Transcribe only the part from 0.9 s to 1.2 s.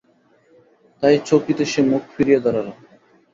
তাই